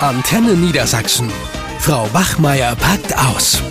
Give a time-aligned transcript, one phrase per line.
[0.00, 1.32] Antenne Niedersachsen.
[1.78, 3.62] Frau Wachmeier packt aus.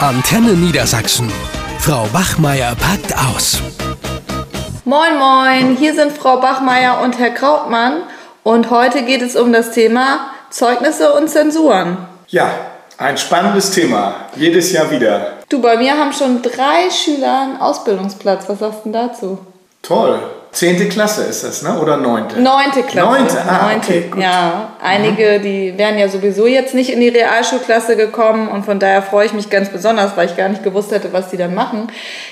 [0.00, 1.30] Antenne Niedersachsen.
[1.78, 3.60] Frau Wachmeier packt aus.
[4.84, 8.02] Moin, moin, hier sind Frau Bachmeier und Herr Krautmann
[8.42, 11.98] und heute geht es um das Thema Zeugnisse und Zensuren.
[12.26, 12.50] Ja,
[12.98, 15.34] ein spannendes Thema, jedes Jahr wieder.
[15.48, 18.48] Du, bei mir haben schon drei Schüler einen Ausbildungsplatz.
[18.48, 19.38] Was sagst du denn dazu?
[19.82, 20.18] Toll.
[20.56, 21.78] Zehnte Klasse ist das, ne?
[21.78, 22.40] Oder neunte?
[22.40, 23.10] Neunte Klasse.
[23.10, 24.22] Neunte, ah, Neunte, okay, gut.
[24.22, 24.72] ja.
[24.82, 29.26] Einige, die wären ja sowieso jetzt nicht in die Realschulklasse gekommen und von daher freue
[29.26, 31.88] ich mich ganz besonders, weil ich gar nicht gewusst hätte, was die dann machen.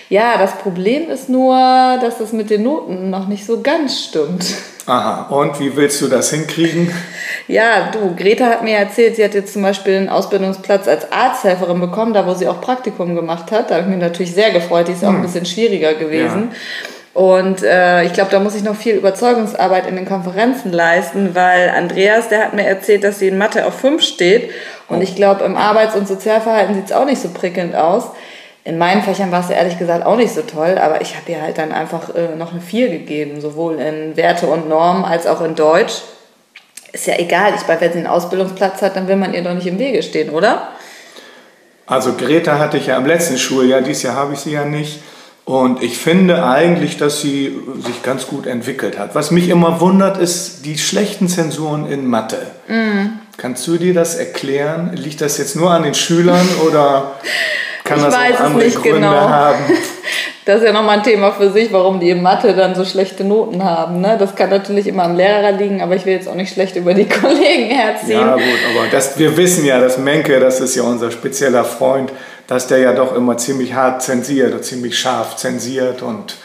[0.08, 1.54] Ja, das Problem ist nur,
[2.00, 4.46] dass das mit den Noten noch nicht so ganz stimmt.
[4.86, 6.90] Aha, und wie willst du das hinkriegen?
[7.46, 11.78] Ja, du, Greta hat mir erzählt, sie hat jetzt zum Beispiel einen Ausbildungsplatz als Arzthelferin
[11.78, 13.70] bekommen, da wo sie auch Praktikum gemacht hat.
[13.70, 16.52] Da habe ich mich natürlich sehr gefreut, die ist auch ein bisschen schwieriger gewesen.
[17.14, 21.70] Und äh, ich glaube, da muss ich noch viel Überzeugungsarbeit in den Konferenzen leisten, weil
[21.70, 24.50] Andreas, der hat mir erzählt, dass sie in Mathe auf 5 steht.
[24.88, 28.10] Und ich glaube, im Arbeits- und Sozialverhalten sieht es auch nicht so prickelnd aus.
[28.64, 31.40] In meinen Fächern war es ehrlich gesagt auch nicht so toll, aber ich habe ihr
[31.40, 35.40] halt dann einfach äh, noch eine 4 gegeben, sowohl in Werte und Normen als auch
[35.40, 36.02] in Deutsch.
[36.92, 39.54] Ist ja egal, ich meine, wenn sie einen Ausbildungsplatz hat, dann will man ihr doch
[39.54, 40.68] nicht im Wege stehen, oder?
[41.86, 45.00] Also Greta hatte ich ja im letzten Schuljahr, dieses Jahr habe ich sie ja nicht.
[45.44, 49.14] Und ich finde eigentlich, dass sie sich ganz gut entwickelt hat.
[49.14, 52.50] Was mich immer wundert, ist die schlechten Zensuren in Mathe.
[53.36, 54.96] Kannst du dir das erklären?
[54.96, 57.12] Liegt das jetzt nur an den Schülern oder
[57.84, 59.28] kann Ich das auch andere nicht Gründe genau.
[59.28, 59.58] haben?
[60.44, 63.24] Das ist ja nochmal ein Thema für sich, warum die in Mathe dann so schlechte
[63.24, 64.02] Noten haben.
[64.02, 64.16] Ne?
[64.18, 66.92] Das kann natürlich immer am Lehrer liegen, aber ich will jetzt auch nicht schlecht über
[66.92, 68.20] die Kollegen herziehen.
[68.20, 68.42] Ja gut,
[68.74, 72.12] aber das, wir wissen ja, dass Menke, das ist ja unser spezieller Freund,
[72.46, 76.36] dass der ja doch immer ziemlich hart zensiert und ziemlich scharf zensiert und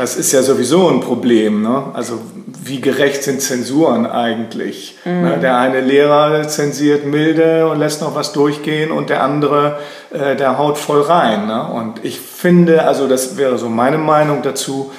[0.00, 1.60] das ist ja sowieso ein Problem.
[1.60, 1.84] Ne?
[1.92, 2.18] Also
[2.64, 4.96] wie gerecht sind Zensuren eigentlich?
[5.04, 5.38] Ne?
[5.42, 9.78] Der eine Lehrer zensiert milde und lässt noch was durchgehen und der andere,
[10.10, 11.46] äh, der haut voll rein.
[11.46, 11.66] Ne?
[11.66, 14.90] Und ich finde, also das wäre so meine Meinung dazu,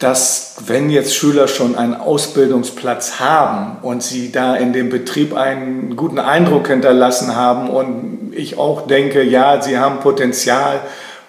[0.00, 5.94] dass wenn jetzt Schüler schon einen Ausbildungsplatz haben und sie da in dem Betrieb einen
[5.94, 10.80] guten Eindruck hinterlassen haben und ich auch denke, ja, sie haben Potenzial,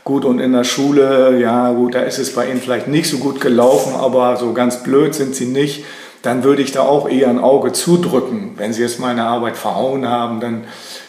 [0.05, 3.17] gut und in der Schule, ja gut, da ist es bei ihnen vielleicht nicht so
[3.17, 5.83] gut gelaufen, aber so ganz blöd sind sie nicht,
[6.21, 8.51] dann würde ich da auch eher ein Auge zudrücken.
[8.55, 10.65] Wenn sie jetzt mal eine Arbeit verhauen haben, dann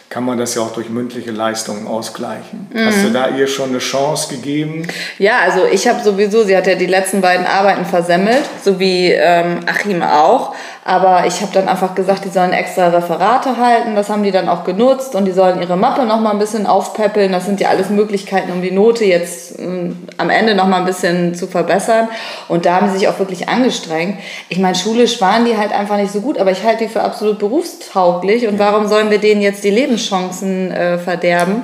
[0.08, 2.68] kann man das ja auch durch mündliche Leistungen ausgleichen.
[2.74, 4.86] Hast du da ihr schon eine Chance gegeben?
[5.18, 9.10] Ja, also ich habe sowieso, sie hat ja die letzten beiden Arbeiten versemmelt, so wie
[9.10, 10.54] ähm, Achim auch.
[10.88, 13.96] Aber ich habe dann einfach gesagt, die sollen extra Referate halten.
[13.96, 16.64] Das haben die dann auch genutzt und die sollen ihre Mappe noch mal ein bisschen
[16.64, 17.32] aufpäppeln.
[17.32, 20.84] Das sind ja alles Möglichkeiten, um die Note jetzt ähm, am Ende noch mal ein
[20.84, 22.08] bisschen zu verbessern.
[22.46, 24.20] Und da haben sie sich auch wirklich angestrengt.
[24.48, 27.02] Ich meine, schulisch waren die halt einfach nicht so gut, aber ich halte die für
[27.02, 28.46] absolut berufstauglich.
[28.46, 31.62] Und warum sollen wir denen jetzt die Lebenschancen äh, verderben?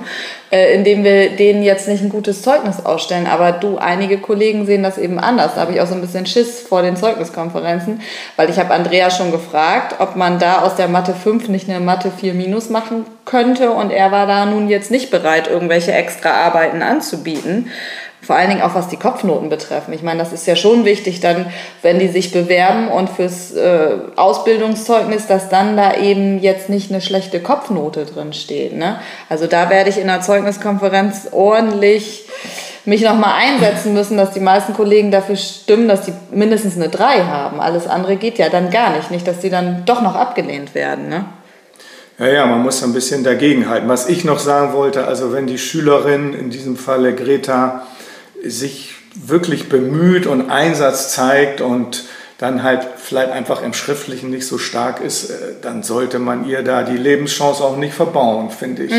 [0.52, 3.26] Äh, indem wir denen jetzt nicht ein gutes Zeugnis ausstellen.
[3.26, 5.54] Aber du, einige Kollegen sehen das eben anders.
[5.54, 8.02] Da habe ich auch so ein bisschen Schiss vor den Zeugniskonferenzen,
[8.36, 11.80] weil ich habe Andrea schon gefragt, ob man da aus der Mathe 5 nicht eine
[11.80, 13.70] Mathe 4 minus machen könnte.
[13.70, 17.70] Und er war da nun jetzt nicht bereit, irgendwelche extra Arbeiten anzubieten.
[18.24, 19.92] Vor allen Dingen auch was die Kopfnoten betreffen.
[19.92, 21.46] Ich meine, das ist ja schon wichtig, dann,
[21.82, 27.00] wenn die sich bewerben und fürs äh, Ausbildungszeugnis, dass dann da eben jetzt nicht eine
[27.00, 28.76] schlechte Kopfnote drin steht.
[28.76, 29.00] Ne?
[29.28, 32.26] Also da werde ich in der Zeugniskonferenz ordentlich
[32.84, 37.24] mich nochmal einsetzen müssen, dass die meisten Kollegen dafür stimmen, dass die mindestens eine 3
[37.24, 37.60] haben.
[37.60, 39.10] Alles andere geht ja dann gar nicht.
[39.10, 41.08] Nicht, dass die dann doch noch abgelehnt werden.
[41.08, 41.24] Ne?
[42.18, 43.88] Ja, ja, man muss ein bisschen dagegenhalten.
[43.88, 47.86] Was ich noch sagen wollte, also wenn die Schülerin, in diesem Falle Greta,
[48.44, 52.04] sich wirklich bemüht und Einsatz zeigt und
[52.38, 56.62] dann halt vielleicht einfach im Schriftlichen nicht so stark ist, äh, dann sollte man ihr
[56.62, 58.92] da die Lebenschance auch nicht verbauen, finde ich.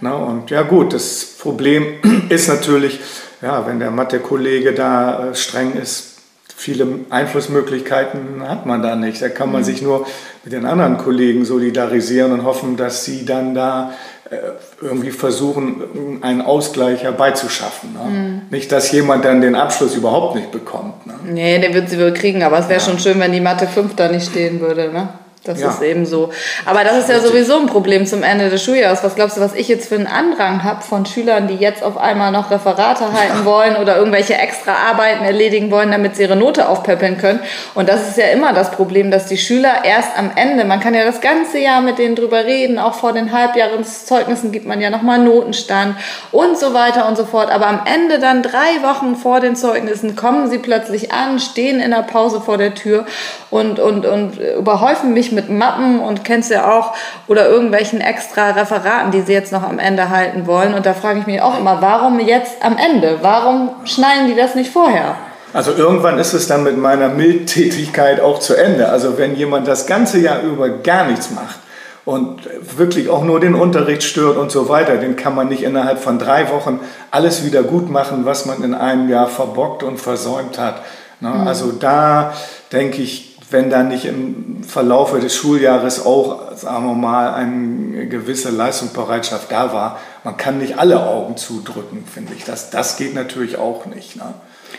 [0.00, 1.96] Na, und ja gut, das Problem
[2.30, 3.00] ist natürlich,
[3.42, 6.14] ja, wenn der Mathe-Kollege da äh, streng ist,
[6.56, 9.20] viele Einflussmöglichkeiten hat man da nicht.
[9.20, 10.06] Da kann man sich nur
[10.46, 13.90] mit den anderen Kollegen solidarisieren und hoffen, dass sie dann da
[14.30, 14.36] äh,
[14.80, 17.94] irgendwie versuchen, einen Ausgleich herbeizuschaffen.
[17.94, 18.42] Ne?
[18.50, 21.04] Nicht, dass jemand dann den Abschluss überhaupt nicht bekommt.
[21.04, 21.14] Ne?
[21.24, 23.96] Nee, den wird sie wohl kriegen, aber es wäre schon schön, wenn die Mathe 5
[23.96, 24.92] da nicht stehen würde.
[24.92, 25.08] Ne?
[25.48, 25.68] Das ja.
[25.68, 26.30] ist eben so.
[26.64, 29.02] Aber das ist ja sowieso ein Problem zum Ende des Schuljahres.
[29.02, 31.96] Was glaubst du, was ich jetzt für einen Andrang habe von Schülern, die jetzt auf
[31.96, 36.68] einmal noch Referate halten wollen oder irgendwelche extra Arbeiten erledigen wollen, damit sie ihre Note
[36.68, 37.40] aufpäppeln können?
[37.74, 40.94] Und das ist ja immer das Problem, dass die Schüler erst am Ende, man kann
[40.94, 44.90] ja das ganze Jahr mit denen drüber reden, auch vor den Halbjahreszeugnissen gibt man ja
[44.90, 45.96] nochmal Notenstand
[46.32, 47.50] und so weiter und so fort.
[47.50, 51.90] Aber am Ende dann drei Wochen vor den Zeugnissen kommen sie plötzlich an, stehen in
[51.90, 53.06] der Pause vor der Tür
[53.50, 56.94] und, und, und überhäufen mich mit Mappen und kennst ja auch
[57.28, 60.74] oder irgendwelchen extra Referaten, die sie jetzt noch am Ende halten wollen.
[60.74, 63.18] Und da frage ich mich auch immer, warum jetzt am Ende?
[63.22, 65.14] Warum schneiden die das nicht vorher?
[65.52, 68.88] Also irgendwann ist es dann mit meiner Mildtätigkeit auch zu Ende.
[68.88, 71.60] Also wenn jemand das ganze Jahr über gar nichts macht
[72.04, 72.40] und
[72.76, 76.18] wirklich auch nur den Unterricht stört und so weiter, den kann man nicht innerhalb von
[76.18, 76.80] drei Wochen
[77.10, 80.82] alles wieder gut machen, was man in einem Jahr verbockt und versäumt hat.
[81.20, 81.30] Ne?
[81.30, 81.48] Mhm.
[81.48, 82.34] Also da
[82.72, 88.50] denke ich, wenn da nicht im Verlaufe des Schuljahres auch, sagen wir mal, eine gewisse
[88.50, 92.44] Leistungsbereitschaft da war, man kann nicht alle Augen zudrücken, finde ich.
[92.44, 94.16] Das, das geht natürlich auch nicht.
[94.16, 94.34] Ne?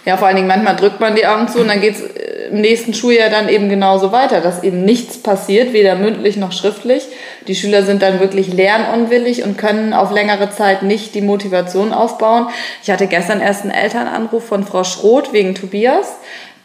[0.05, 2.49] Ja, vor allen Dingen manchmal drückt man die Augen zu und dann geht es äh,
[2.49, 7.07] im nächsten Schuljahr dann eben genauso weiter, dass eben nichts passiert, weder mündlich noch schriftlich.
[7.47, 12.47] Die Schüler sind dann wirklich lernunwillig und können auf längere Zeit nicht die Motivation aufbauen.
[12.83, 16.17] Ich hatte gestern erst einen Elternanruf von Frau Schroth wegen Tobias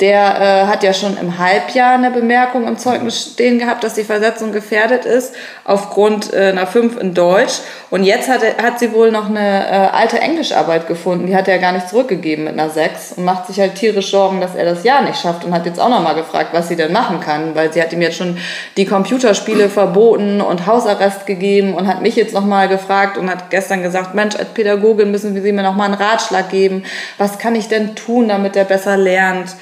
[0.02, 4.02] der äh, hat ja schon im Halbjahr eine Bemerkung im Zeugnis stehen gehabt, dass die
[4.02, 5.32] Versetzung gefährdet ist,
[5.64, 7.60] aufgrund äh, einer 5 in Deutsch.
[7.88, 11.60] Und jetzt hat, hat sie wohl noch eine äh, alte Englischarbeit gefunden, die hat er
[11.60, 14.82] gar nicht zurückgegeben mit einer 6 und macht sich halt tierisch Sorgen, dass er das
[14.82, 17.72] Jahr nicht schafft und hat jetzt auch nochmal gefragt, was sie denn machen kann, weil
[17.72, 18.38] sie hat ihm jetzt schon
[18.76, 23.84] die Computerspiele verboten und Hausarrest gegeben und hat mich jetzt nochmal gefragt und hat gestern
[23.84, 26.82] gesagt, Mensch, als Pädagogin müssen wir sie mir nochmal einen Ratschlag geben.
[27.19, 29.54] Was kann ich denn tun, damit er besser lernt?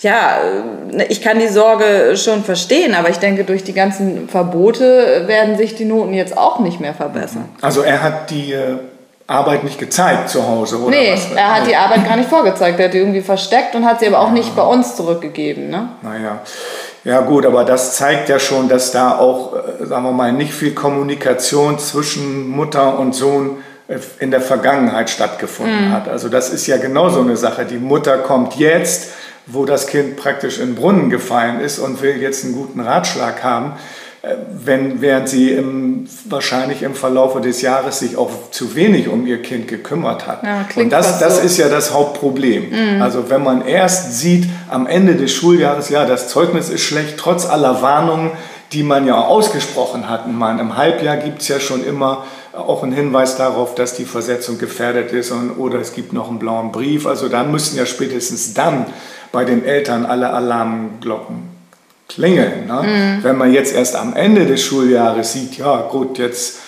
[0.00, 0.38] Ja,
[1.08, 5.74] ich kann die Sorge schon verstehen, aber ich denke, durch die ganzen Verbote werden sich
[5.74, 7.48] die Noten jetzt auch nicht mehr verbessern.
[7.62, 8.76] Also er hat die äh,
[9.26, 10.90] Arbeit nicht gezeigt zu Hause, oder?
[10.90, 11.32] Nee, was?
[11.34, 12.78] er hat die Arbeit gar nicht vorgezeigt.
[12.78, 15.70] Er hat die irgendwie versteckt und hat sie aber auch nicht bei uns zurückgegeben.
[15.70, 15.88] Ne?
[16.02, 16.40] Naja.
[17.04, 20.52] Ja gut, aber das zeigt ja schon, dass da auch, äh, sagen wir mal, nicht
[20.52, 23.58] viel Kommunikation zwischen Mutter und Sohn
[23.88, 25.92] äh, in der Vergangenheit stattgefunden mhm.
[25.92, 26.08] hat.
[26.08, 27.64] Also das ist ja genau so eine Sache.
[27.64, 29.12] Die Mutter kommt jetzt
[29.46, 33.42] wo das Kind praktisch in den Brunnen gefallen ist und will jetzt einen guten Ratschlag
[33.42, 33.72] haben,
[34.22, 39.26] äh, wenn, während sie im, wahrscheinlich im Verlauf des Jahres sich auch zu wenig um
[39.26, 40.42] ihr Kind gekümmert hat.
[40.42, 41.42] Ja, und das, das so.
[41.42, 42.70] ist ja das Hauptproblem.
[42.70, 43.02] Mhm.
[43.02, 47.46] Also wenn man erst sieht am Ende des Schuljahres, ja, das Zeugnis ist schlecht, trotz
[47.46, 48.32] aller Warnungen,
[48.72, 50.26] die man ja ausgesprochen hat.
[50.26, 54.58] Man, Im Halbjahr gibt es ja schon immer auch einen Hinweis darauf, dass die Versetzung
[54.58, 57.06] gefährdet ist und, oder es gibt noch einen blauen Brief.
[57.06, 58.86] Also da müssen ja spätestens dann
[59.34, 61.42] bei den Eltern alle Alarmglocken
[62.08, 62.66] klingeln.
[62.68, 62.82] Ne?
[62.82, 63.24] Mhm.
[63.24, 66.60] Wenn man jetzt erst am Ende des Schuljahres sieht, ja gut, jetzt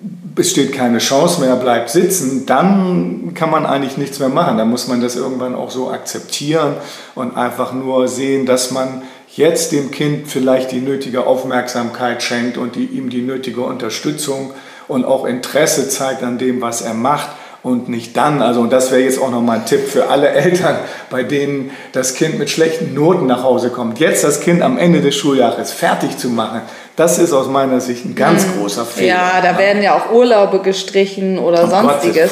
[0.00, 4.56] besteht keine Chance mehr, bleibt sitzen, dann kann man eigentlich nichts mehr machen.
[4.56, 6.74] Dann muss man das irgendwann auch so akzeptieren
[7.16, 9.02] und einfach nur sehen, dass man
[9.34, 14.52] jetzt dem Kind vielleicht die nötige Aufmerksamkeit schenkt und die, ihm die nötige Unterstützung
[14.86, 17.30] und auch Interesse zeigt an dem, was er macht
[17.64, 18.42] und nicht dann.
[18.42, 20.76] Also, und das wäre jetzt auch nochmal ein Tipp für alle Eltern,
[21.10, 23.98] bei denen das Kind mit schlechten Noten nach Hause kommt.
[23.98, 26.60] Jetzt das Kind am Ende des Schuljahres fertig zu machen,
[26.96, 28.60] das ist aus meiner Sicht ein ganz mhm.
[28.60, 29.08] großer Fehler.
[29.08, 32.30] Ja, da werden ja auch Urlaube gestrichen oder oh sonstiges.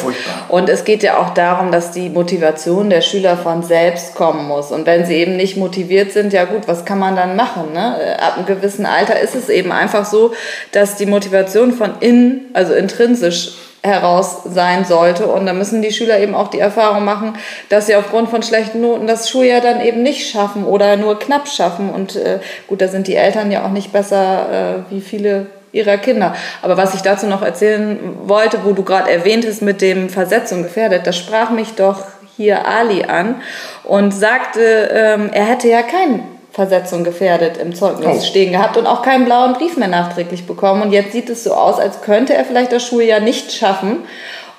[0.49, 4.71] und es geht ja auch darum, dass die Motivation der Schüler von selbst kommen muss.
[4.71, 7.73] Und wenn sie eben nicht motiviert sind, ja gut, was kann man dann machen?
[7.73, 8.17] Ne?
[8.21, 10.33] Ab einem gewissen Alter ist es eben einfach so,
[10.71, 15.27] dass die Motivation von innen, also intrinsisch heraus sein sollte.
[15.27, 17.35] Und da müssen die Schüler eben auch die Erfahrung machen,
[17.69, 21.49] dass sie aufgrund von schlechten Noten das Schuljahr dann eben nicht schaffen oder nur knapp
[21.49, 21.91] schaffen.
[21.91, 25.97] Und äh, gut, da sind die Eltern ja auch nicht besser äh, wie viele ihrer
[25.97, 26.35] Kinder.
[26.61, 31.07] Aber was ich dazu noch erzählen wollte, wo du gerade erwähntest mit dem Versetzung gefährdet,
[31.07, 32.05] das sprach mich doch
[32.37, 33.37] hier Ali an
[33.85, 38.21] und sagte, ähm, er hätte ja keinen Versetzung gefährdet im Zeugnis oh.
[38.21, 40.83] stehen gehabt und auch keinen blauen Brief mehr nachträglich bekommen.
[40.83, 44.05] Und jetzt sieht es so aus, als könnte er vielleicht das Schuljahr nicht schaffen.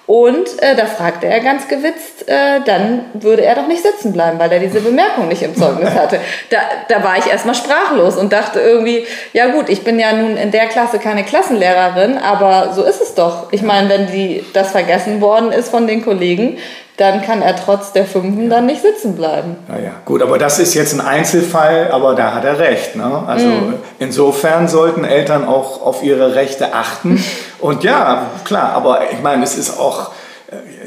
[0.05, 4.37] Und äh, da fragte er ganz gewitzt, äh, dann würde er doch nicht sitzen bleiben,
[4.37, 6.19] weil er diese Bemerkung nicht im Zeugnis hatte.
[6.49, 6.57] Da,
[6.89, 10.51] da war ich erstmal sprachlos und dachte irgendwie, ja gut, ich bin ja nun in
[10.51, 13.53] der Klasse keine Klassenlehrerin, aber so ist es doch.
[13.53, 16.57] Ich meine, wenn die, das vergessen worden ist von den Kollegen,
[17.03, 19.57] dann kann er trotz der Fünfen dann nicht sitzen bleiben.
[19.67, 22.95] Naja, gut, aber das ist jetzt ein Einzelfall, aber da hat er recht.
[22.95, 23.23] Ne?
[23.27, 23.73] Also mm.
[23.99, 27.21] insofern sollten Eltern auch auf ihre Rechte achten.
[27.59, 30.11] Und ja, klar, aber ich meine, es ist auch,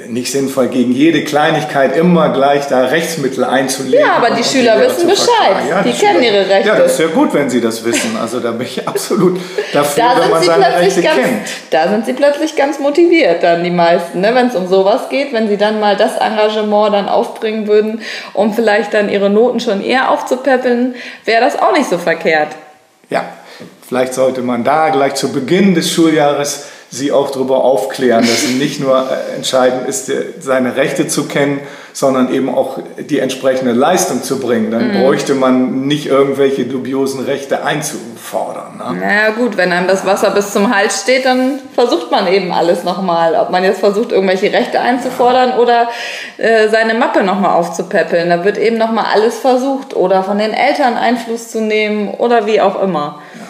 [0.08, 4.00] nicht sinnvoll, gegen jede Kleinigkeit immer gleich da Rechtsmittel einzulegen.
[4.00, 5.56] Ja, aber die Schüler wissen Bescheid.
[5.68, 6.68] Ja, die, die kennen Schüler, ihre Rechte.
[6.68, 8.16] Ja, das ist ja gut, wenn sie das wissen.
[8.20, 9.40] Also da bin ich absolut
[9.72, 11.48] dafür, da wenn man seine Rechte ganz, kennt.
[11.70, 14.34] Da sind sie plötzlich ganz motiviert, dann die meisten, ne?
[14.34, 18.00] wenn es um sowas geht, wenn sie dann mal das Engagement dann aufbringen würden,
[18.32, 20.94] um vielleicht dann ihre Noten schon eher aufzupäppeln,
[21.24, 22.48] wäre das auch nicht so verkehrt.
[23.10, 23.24] Ja,
[23.86, 28.54] vielleicht sollte man da gleich zu Beginn des Schuljahres sie auch darüber aufklären, dass es
[28.54, 31.60] nicht nur äh, entscheidend ist, seine Rechte zu kennen,
[31.92, 34.70] sondern eben auch die entsprechende Leistung zu bringen.
[34.70, 35.00] Dann mhm.
[35.00, 38.76] bräuchte man nicht irgendwelche dubiosen Rechte einzufordern.
[38.76, 39.00] Ne?
[39.00, 42.84] Naja gut, wenn einem das Wasser bis zum Hals steht, dann versucht man eben alles
[42.84, 43.34] nochmal.
[43.34, 45.58] Ob man jetzt versucht, irgendwelche Rechte einzufordern ja.
[45.58, 45.88] oder
[46.36, 48.28] äh, seine Mappe nochmal aufzupäppeln.
[48.28, 52.60] Da wird eben nochmal alles versucht oder von den Eltern Einfluss zu nehmen oder wie
[52.60, 53.20] auch immer.
[53.34, 53.45] Ja.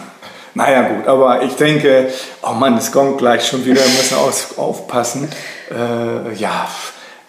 [0.57, 2.09] Naja gut, aber ich denke,
[2.43, 4.17] oh Mann, es kommt gleich schon wieder, wir müssen
[4.57, 5.29] aufpassen.
[5.71, 6.67] Äh, ja,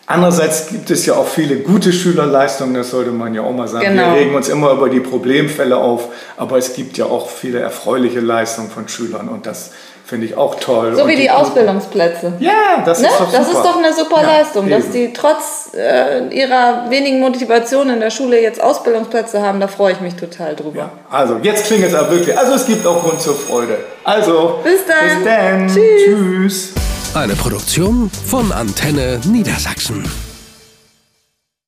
[0.10, 3.84] Andererseits gibt es ja auch viele gute Schülerleistungen, das sollte man ja auch mal sagen.
[3.89, 4.13] Genau.
[4.13, 6.07] Wir regen uns immer über die Problemfälle auf,
[6.38, 9.72] aber es gibt ja auch viele erfreuliche Leistungen von Schülern und das
[10.08, 10.96] Finde ich auch toll.
[10.96, 12.32] So wie die, die Ausbildungsplätze.
[12.40, 13.08] Ja, das ne?
[13.08, 13.38] ist doch super.
[13.38, 14.82] Das ist doch eine super ja, Leistung, eben.
[14.82, 19.60] dass die trotz äh, ihrer wenigen Motivation in der Schule jetzt Ausbildungsplätze haben.
[19.60, 20.80] Da freue ich mich total drüber.
[20.80, 22.38] Ja, also, jetzt klingt es aber wirklich.
[22.38, 23.80] Also, es gibt auch Grund zur Freude.
[24.06, 25.18] Also, bis dann.
[25.18, 25.68] Bis dann.
[25.68, 26.06] Tschüss.
[26.06, 26.74] Tschüss.
[27.14, 30.06] Eine Produktion von Antenne Niedersachsen.